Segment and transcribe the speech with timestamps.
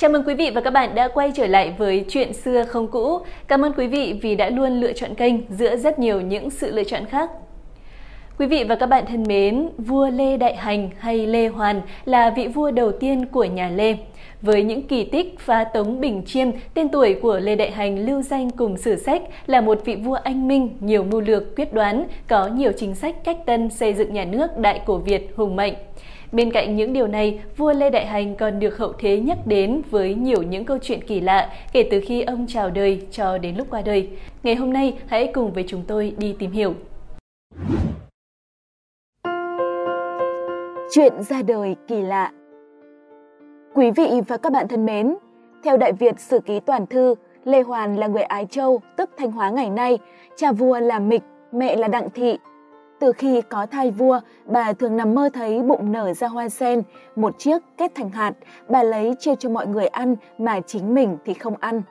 [0.00, 2.88] Chào mừng quý vị và các bạn đã quay trở lại với Chuyện xưa không
[2.88, 3.18] cũ.
[3.48, 6.70] Cảm ơn quý vị vì đã luôn lựa chọn kênh giữa rất nhiều những sự
[6.70, 7.30] lựa chọn khác.
[8.38, 12.30] Quý vị và các bạn thân mến, vua Lê Đại Hành hay Lê Hoàn là
[12.30, 13.96] vị vua đầu tiên của nhà Lê.
[14.42, 18.22] Với những kỳ tích phá tống Bình Chiêm, tên tuổi của Lê Đại Hành lưu
[18.22, 22.04] danh cùng sử sách là một vị vua anh minh, nhiều mưu lược, quyết đoán,
[22.28, 25.74] có nhiều chính sách cách tân xây dựng nhà nước Đại cổ Việt hùng mạnh.
[26.32, 29.82] Bên cạnh những điều này, vua Lê Đại Hành còn được hậu thế nhắc đến
[29.90, 33.56] với nhiều những câu chuyện kỳ lạ kể từ khi ông chào đời cho đến
[33.56, 34.08] lúc qua đời.
[34.42, 36.74] Ngày hôm nay, hãy cùng với chúng tôi đi tìm hiểu.
[40.94, 42.32] Chuyện ra đời kỳ lạ
[43.74, 45.16] Quý vị và các bạn thân mến,
[45.64, 49.32] theo Đại Việt Sử Ký Toàn Thư, Lê Hoàn là người Ái Châu, tức Thanh
[49.32, 49.98] Hóa ngày nay,
[50.36, 52.38] cha vua là Mịch, mẹ là Đặng Thị,
[53.00, 56.82] từ khi có thai vua, bà thường nằm mơ thấy bụng nở ra hoa sen,
[57.16, 58.32] một chiếc kết thành hạt,
[58.68, 61.82] bà lấy chia cho mọi người ăn mà chính mình thì không ăn.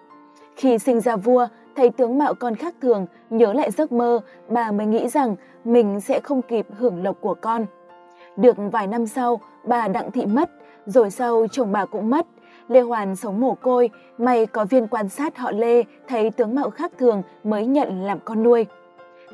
[0.56, 4.72] Khi sinh ra vua, thấy tướng mạo con khác thường, nhớ lại giấc mơ, bà
[4.72, 7.66] mới nghĩ rằng mình sẽ không kịp hưởng lộc của con.
[8.38, 10.50] Được vài năm sau, bà Đặng Thị mất,
[10.86, 12.28] rồi sau chồng bà cũng mất.
[12.68, 16.70] Lê Hoàn sống mồ côi, may có viên quan sát họ Lê thấy tướng mạo
[16.70, 18.66] khác thường mới nhận làm con nuôi.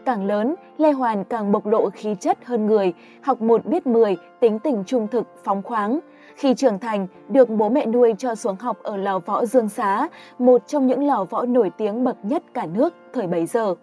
[0.05, 4.17] Càng lớn, Lê Hoàn càng bộc lộ khí chất hơn người, học một biết mười,
[4.39, 5.99] tính tình trung thực, phóng khoáng.
[6.35, 10.07] Khi trưởng thành, được bố mẹ nuôi cho xuống học ở lò võ Dương Xá,
[10.39, 13.75] một trong những lò võ nổi tiếng bậc nhất cả nước thời bấy giờ.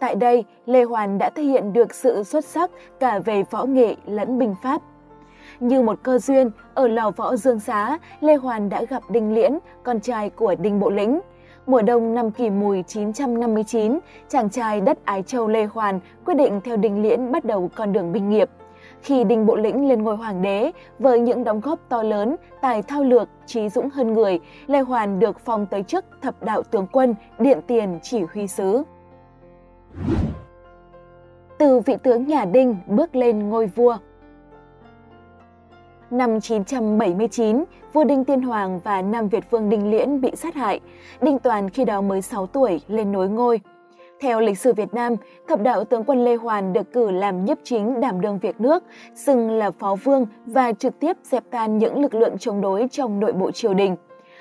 [0.00, 3.96] Tại đây, Lê Hoàn đã thể hiện được sự xuất sắc cả về võ nghệ
[4.06, 4.82] lẫn binh pháp.
[5.60, 9.58] Như một cơ duyên, ở lò võ Dương Xá, Lê Hoàn đã gặp Đinh Liễn,
[9.82, 11.20] con trai của Đinh Bộ Lĩnh.
[11.68, 16.60] Mùa đông năm kỷ mùi 959, chàng trai đất Ái Châu Lê Hoàn quyết định
[16.64, 18.50] theo Đinh Liễn bắt đầu con đường binh nghiệp.
[19.02, 22.82] Khi Đinh Bộ Lĩnh lên ngôi hoàng đế, với những đóng góp to lớn, tài
[22.82, 26.86] thao lược, trí dũng hơn người, Lê Hoàn được phong tới chức thập đạo tướng
[26.92, 28.82] quân, điện tiền chỉ huy sứ.
[31.58, 33.96] Từ vị tướng nhà Đinh bước lên ngôi vua
[36.10, 40.80] Năm 979, vua Đinh Tiên Hoàng và Nam Việt Vương Đinh Liễn bị sát hại.
[41.20, 43.60] Đinh Toàn khi đó mới 6 tuổi lên nối ngôi.
[44.20, 45.16] Theo lịch sử Việt Nam,
[45.48, 48.84] thập đạo tướng quân Lê Hoàn được cử làm nhiếp chính đảm đương việc nước,
[49.14, 53.20] xưng là phó vương và trực tiếp dẹp tan những lực lượng chống đối trong
[53.20, 53.96] nội bộ triều đình.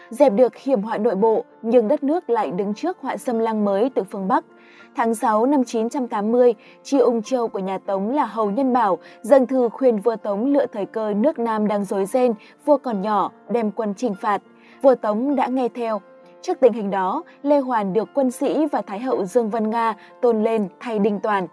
[0.10, 3.66] Dẹp được hiểm họa nội bộ, nhưng đất nước lại đứng trước họa xâm lăng
[3.66, 4.46] mới từ phương Bắc–
[4.98, 6.54] Tháng 6 năm 980,
[6.84, 10.46] tri ung châu của nhà Tống là Hầu Nhân Bảo dâng thư khuyên vua Tống
[10.46, 12.34] lựa thời cơ nước Nam đang rối ren,
[12.66, 14.42] vua còn nhỏ, đem quân trừng phạt.
[14.82, 16.02] Vua Tống đã nghe theo.
[16.42, 19.94] Trước tình hình đó, Lê Hoàn được quân sĩ và Thái hậu Dương Vân Nga
[20.22, 21.48] tôn lên thay Đinh Toàn.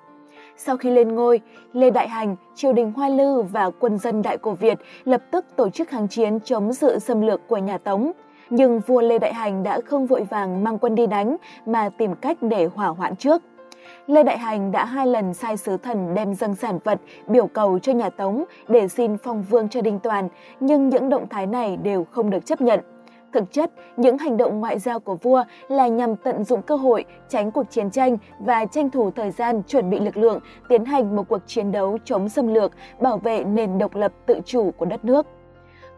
[0.57, 1.41] Sau khi lên ngôi,
[1.73, 5.45] Lê Đại Hành, triều đình Hoa Lư và quân dân Đại Cổ Việt lập tức
[5.57, 8.13] tổ chức kháng chiến chống sự xâm lược của nhà Tống
[8.51, 12.15] nhưng vua Lê Đại Hành đã không vội vàng mang quân đi đánh mà tìm
[12.15, 13.43] cách để hỏa hoãn trước.
[14.07, 17.79] Lê Đại Hành đã hai lần sai sứ thần đem dâng sản vật biểu cầu
[17.79, 20.29] cho nhà Tống để xin phong vương cho Đinh Toàn,
[20.61, 22.81] nhưng những động thái này đều không được chấp nhận.
[23.33, 27.05] Thực chất, những hành động ngoại giao của vua là nhằm tận dụng cơ hội,
[27.29, 31.17] tránh cuộc chiến tranh và tranh thủ thời gian chuẩn bị lực lượng, tiến hành
[31.17, 34.87] một cuộc chiến đấu chống xâm lược, bảo vệ nền độc lập tự chủ của
[34.87, 35.27] đất nước.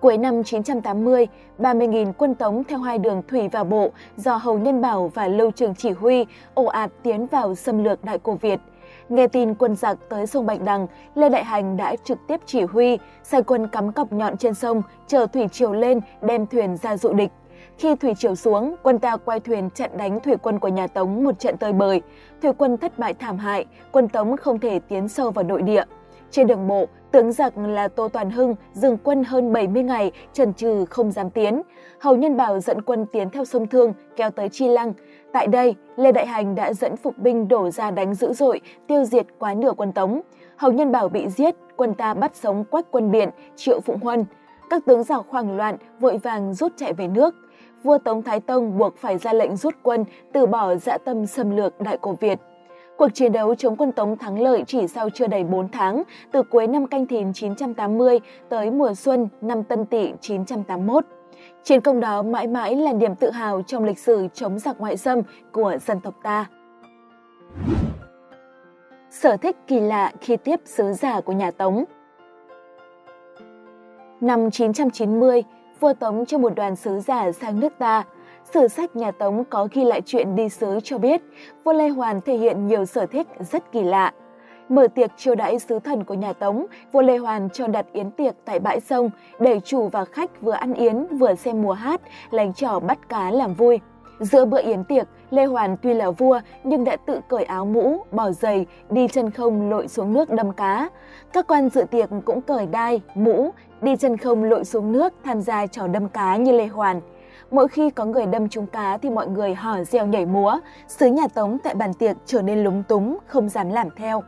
[0.06, 1.26] Cuối năm 980,
[1.58, 5.50] 30.000 quân Tống theo hai đường thủy và bộ do Hầu Nhân Bảo và Lưu
[5.50, 8.60] Trường chỉ huy ồ ạt tiến vào xâm lược Đại Cổ Việt.
[9.08, 12.62] Nghe tin quân giặc tới sông Bạch Đằng, Lê Đại Hành đã trực tiếp chỉ
[12.62, 16.96] huy, sai quân cắm cọc nhọn trên sông, chờ thủy triều lên, đem thuyền ra
[16.96, 17.30] dụ địch.
[17.78, 21.24] Khi thủy triều xuống, quân ta quay thuyền chặn đánh thủy quân của nhà Tống
[21.24, 22.02] một trận tơi bời.
[22.42, 25.84] Thủy quân thất bại thảm hại, quân Tống không thể tiến sâu vào nội địa.
[26.30, 30.52] Trên đường bộ, tướng giặc là Tô Toàn Hưng dừng quân hơn 70 ngày, trần
[30.52, 31.62] trừ không dám tiến.
[32.00, 34.92] Hầu Nhân Bảo dẫn quân tiến theo sông Thương, kéo tới Chi Lăng.
[35.32, 39.04] Tại đây, Lê Đại Hành đã dẫn phục binh đổ ra đánh dữ dội, tiêu
[39.04, 40.20] diệt quá nửa quân Tống.
[40.56, 44.24] Hầu Nhân Bảo bị giết, quân ta bắt sống quách quân biển, triệu Phụng Huân.
[44.70, 47.34] Các tướng giặc hoảng loạn, vội vàng rút chạy về nước.
[47.82, 51.56] Vua Tống Thái Tông buộc phải ra lệnh rút quân, từ bỏ dã tâm xâm
[51.56, 52.38] lược Đại Cổ Việt.
[52.96, 56.02] Cuộc chiến đấu chống quân Tống thắng lợi chỉ sau chưa đầy 4 tháng,
[56.32, 61.04] từ cuối năm Canh Thìn 980 tới mùa xuân năm Tân Tỵ 981.
[61.62, 64.96] Chiến công đó mãi mãi là niềm tự hào trong lịch sử chống giặc ngoại
[64.96, 65.22] xâm
[65.52, 66.46] của dân tộc ta.
[69.10, 71.84] Sở thích kỳ lạ khi tiếp sứ giả của nhà Tống
[74.20, 75.42] Năm 990,
[75.80, 78.04] vua Tống cho một đoàn sứ giả sang nước ta–
[78.54, 81.22] Sử sách nhà Tống có ghi lại chuyện đi sứ cho biết,
[81.64, 84.12] vua Lê Hoàn thể hiện nhiều sở thích rất kỳ lạ.
[84.68, 88.10] Mở tiệc chiêu đãi sứ thần của nhà Tống, vua Lê Hoàn cho đặt yến
[88.10, 89.10] tiệc tại bãi sông
[89.40, 92.00] để chủ và khách vừa ăn yến vừa xem mùa hát,
[92.30, 93.80] lành trò bắt cá làm vui.
[94.20, 98.04] Giữa bữa yến tiệc, Lê Hoàn tuy là vua nhưng đã tự cởi áo mũ,
[98.10, 100.88] bỏ giày, đi chân không lội xuống nước đâm cá.
[101.32, 103.50] Các quan dự tiệc cũng cởi đai, mũ,
[103.80, 107.00] đi chân không lội xuống nước tham gia trò đâm cá như Lê Hoàn.
[107.50, 110.58] Mỗi khi có người đâm trúng cá thì mọi người hò reo nhảy múa,
[110.88, 114.22] sứ nhà Tống tại bàn tiệc trở nên lúng túng, không dám làm theo.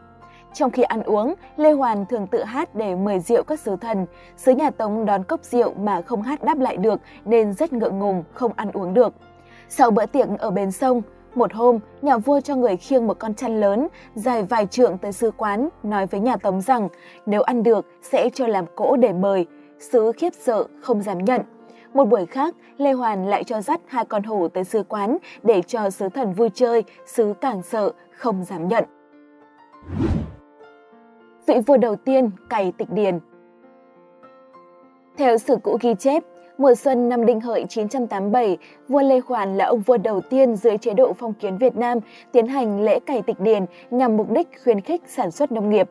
[0.53, 4.06] Trong khi ăn uống, Lê Hoàn thường tự hát để mời rượu các sứ thần.
[4.37, 7.99] Sứ nhà Tống đón cốc rượu mà không hát đáp lại được nên rất ngượng
[7.99, 9.15] ngùng, không ăn uống được.
[9.69, 11.03] Sau bữa tiệc ở bên sông,
[11.35, 15.12] một hôm, nhà vua cho người khiêng một con chăn lớn, dài vài trượng tới
[15.12, 16.88] sứ quán, nói với nhà Tống rằng
[17.26, 19.47] nếu ăn được sẽ cho làm cỗ để mời.
[19.79, 21.41] Sứ khiếp sợ, không dám nhận.
[21.94, 25.62] Một buổi khác, Lê Hoàn lại cho dắt hai con hổ tới sứ quán để
[25.62, 28.85] cho sứ thần vui chơi, sứ càng sợ, không dám nhận.
[31.46, 33.19] Vị vua đầu tiên cày tịch điền
[35.17, 36.23] Theo sử cũ ghi chép,
[36.58, 38.58] Mùa xuân năm Đinh Hợi 987,
[38.88, 41.99] vua Lê Hoàn là ông vua đầu tiên dưới chế độ phong kiến Việt Nam
[42.32, 45.88] tiến hành lễ cày tịch điền nhằm mục đích khuyến khích sản xuất nông nghiệp.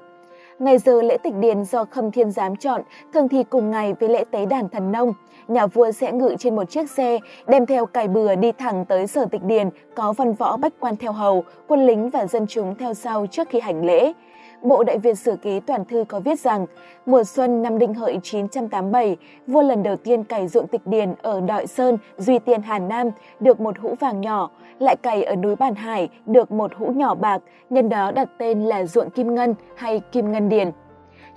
[0.59, 2.81] Ngày giờ lễ tịch điền do Khâm Thiên Giám chọn,
[3.13, 5.13] thường thì cùng ngày với lễ tế đàn thần nông.
[5.47, 7.17] Nhà vua sẽ ngự trên một chiếc xe,
[7.47, 10.95] đem theo cài bừa đi thẳng tới sở tịch điền, có văn võ bách quan
[10.95, 14.13] theo hầu, quân lính và dân chúng theo sau trước khi hành lễ.
[14.61, 16.65] Bộ Đại Việt Sử Ký Toàn Thư có viết rằng,
[17.05, 19.17] mùa xuân năm Đinh Hợi 987,
[19.47, 23.09] vua lần đầu tiên cày ruộng tịch điền ở Đội Sơn, Duy Tiên Hà Nam,
[23.39, 24.49] được một hũ vàng nhỏ,
[24.79, 28.63] lại cày ở núi Bản Hải, được một hũ nhỏ bạc, nhân đó đặt tên
[28.63, 30.71] là ruộng Kim Ngân hay Kim Ngân Điền.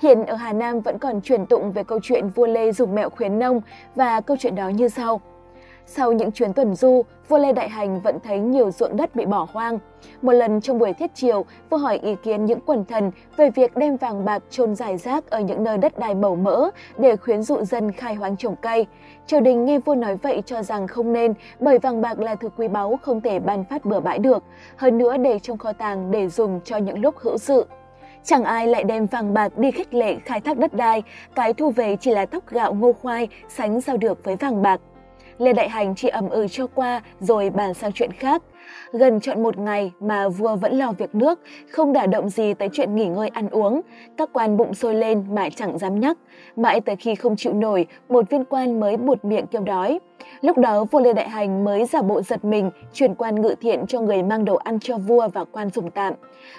[0.03, 3.11] Hiện ở Hà Nam vẫn còn truyền tụng về câu chuyện vua Lê dùng mẹo
[3.11, 3.61] khuyến nông
[3.95, 5.21] và câu chuyện đó như sau.
[5.93, 9.27] Sau những chuyến tuần du, vua Lê Đại Hành vẫn thấy nhiều ruộng đất bị
[9.27, 9.79] bỏ hoang.
[10.23, 13.77] Một lần trong buổi thiết triều, vua hỏi ý kiến những quần thần về việc
[13.77, 17.43] đem vàng bạc chôn giải rác ở những nơi đất đai màu mỡ để khuyến
[17.43, 18.87] dụ dân khai hoang trồng cây.
[19.27, 22.49] Triều đình nghe vua nói vậy cho rằng không nên, bởi vàng bạc là thứ
[22.57, 24.45] quý báu không thể ban phát bừa bãi được,
[24.77, 27.67] hơn nữa để trong kho tàng để dùng cho những lúc hữu sự.
[28.25, 31.03] Chẳng ai lại đem vàng bạc đi khích lệ khai thác đất đai,
[31.35, 34.81] cái thu về chỉ là thóc gạo ngô khoai sánh sao được với vàng bạc.
[35.41, 38.43] Lê Đại Hành chỉ ẩm ừ cho qua rồi bàn sang chuyện khác.
[38.93, 41.41] Gần chọn một ngày mà vua vẫn lo việc nước,
[41.71, 43.81] không đả động gì tới chuyện nghỉ ngơi ăn uống.
[44.17, 46.19] Các quan bụng sôi lên mà chẳng dám nhắc.
[46.57, 49.99] Mãi tới khi không chịu nổi, một viên quan mới bụt miệng kêu đói.
[50.41, 53.87] Lúc đó vua Lê Đại Hành mới giả bộ giật mình, chuyển quan ngự thiện
[53.87, 56.15] cho người mang đồ ăn cho vua và quan dùng tạm.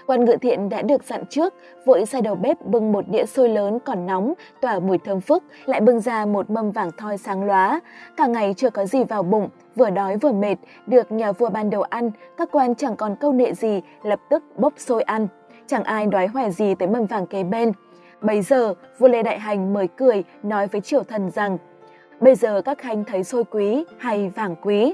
[0.07, 1.53] Quan ngự thiện đã được dặn trước,
[1.85, 5.43] vội sai đầu bếp bưng một đĩa xôi lớn còn nóng, tỏa mùi thơm phức,
[5.65, 7.79] lại bưng ra một mâm vàng thoi sáng lóa.
[8.17, 10.55] Cả ngày chưa có gì vào bụng, vừa đói vừa mệt,
[10.87, 14.43] được nhà vua ban đồ ăn, các quan chẳng còn câu nệ gì, lập tức
[14.57, 15.27] bốc xôi ăn.
[15.67, 17.71] Chẳng ai đói hoài gì tới mâm vàng kế bên.
[18.21, 21.57] Bây giờ, vua Lê Đại Hành mới cười, nói với triều thần rằng
[22.21, 24.93] Bây giờ các khanh thấy xôi quý hay vàng quý?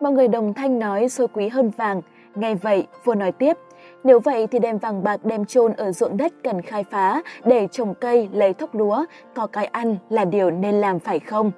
[0.00, 2.02] Mọi người đồng thanh nói xôi quý hơn vàng.
[2.34, 3.56] Nghe vậy, vua nói tiếp,
[4.04, 7.68] nếu vậy thì đem vàng bạc đem chôn ở ruộng đất cần khai phá để
[7.70, 9.04] trồng cây lấy thóc lúa,
[9.34, 11.50] có cái ăn là điều nên làm phải không?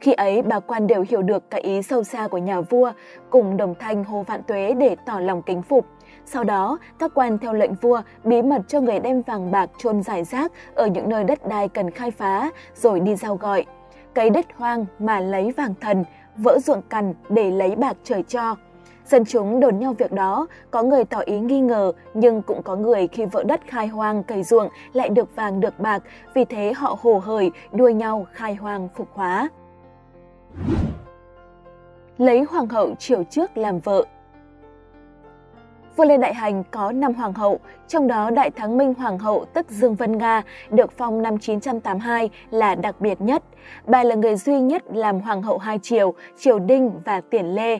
[0.00, 2.92] Khi ấy bà quan đều hiểu được cái ý sâu xa của nhà vua,
[3.30, 5.86] cùng đồng thanh hô vạn tuế để tỏ lòng kính phục.
[6.24, 10.02] Sau đó, các quan theo lệnh vua bí mật cho người đem vàng bạc chôn
[10.02, 13.64] giải rác ở những nơi đất đai cần khai phá, rồi đi giao gọi.
[14.14, 16.04] Cấy đất hoang mà lấy vàng thần,
[16.36, 18.56] vỡ ruộng cằn để lấy bạc trời cho.
[19.06, 22.76] Dân chúng đồn nhau việc đó, có người tỏ ý nghi ngờ, nhưng cũng có
[22.76, 26.02] người khi vỡ đất khai hoang cày ruộng lại được vàng được bạc,
[26.34, 29.48] vì thế họ hồ hởi đua nhau khai hoang phục hóa.
[32.18, 34.04] Lấy hoàng hậu triều trước làm vợ
[35.96, 39.44] Vua Lê Đại Hành có 5 hoàng hậu, trong đó Đại Thắng Minh Hoàng hậu
[39.44, 43.42] tức Dương Vân Nga được phong năm 982 là đặc biệt nhất.
[43.86, 47.78] Bà là người duy nhất làm hoàng hậu hai triều, triều Đinh và Tiền Lê.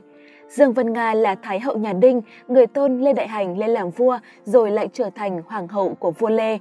[0.48, 3.90] Dương Vân Nga là Thái hậu nhà Đinh, người tôn Lê Đại Hành lên làm
[3.90, 6.58] vua rồi lại trở thành hoàng hậu của vua Lê.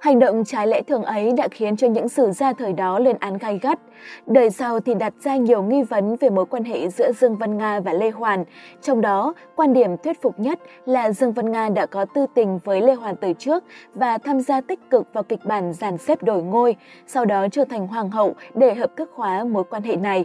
[0.00, 3.16] Hành động trái lẽ thường ấy đã khiến cho những sử gia thời đó lên
[3.20, 3.78] án gay gắt.
[4.26, 7.58] Đời sau thì đặt ra nhiều nghi vấn về mối quan hệ giữa Dương Văn
[7.58, 8.44] Nga và Lê Hoàn.
[8.82, 12.58] Trong đó, quan điểm thuyết phục nhất là Dương Văn Nga đã có tư tình
[12.64, 13.64] với Lê Hoàn từ trước
[13.94, 16.76] và tham gia tích cực vào kịch bản giàn xếp đổi ngôi,
[17.06, 20.24] sau đó trở thành hoàng hậu để hợp thức hóa mối quan hệ này.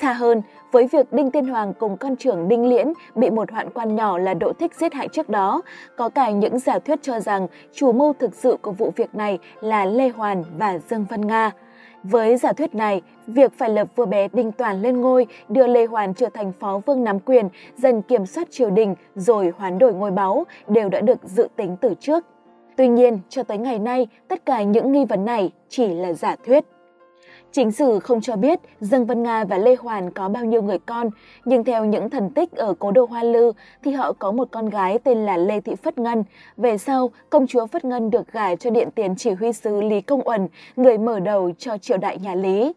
[0.00, 3.70] Xa hơn, với việc Đinh Tiên Hoàng cùng con trưởng Đinh Liễn bị một hoạn
[3.70, 5.62] quan nhỏ là Đỗ Thích giết hại trước đó,
[5.96, 9.38] có cả những giả thuyết cho rằng chủ mưu thực sự của vụ việc này
[9.60, 11.50] là Lê Hoàn và Dương Văn Nga.
[12.02, 15.86] Với giả thuyết này, việc phải lập vua bé Đinh Toàn lên ngôi, đưa Lê
[15.86, 19.94] Hoàn trở thành phó vương nắm quyền, dần kiểm soát triều đình rồi hoán đổi
[19.94, 22.24] ngôi báu đều đã được dự tính từ trước.
[22.76, 26.36] Tuy nhiên, cho tới ngày nay, tất cả những nghi vấn này chỉ là giả
[26.46, 26.64] thuyết.
[27.52, 30.78] Chính sử không cho biết Dương Vân Nga và Lê Hoàn có bao nhiêu người
[30.78, 31.10] con,
[31.44, 34.70] nhưng theo những thần tích ở cố đô Hoa Lư thì họ có một con
[34.70, 36.24] gái tên là Lê Thị Phất Ngân.
[36.56, 40.00] Về sau, công chúa Phất Ngân được gả cho điện tiền chỉ huy sứ Lý
[40.00, 42.72] Công Uẩn, người mở đầu cho triều đại nhà Lý.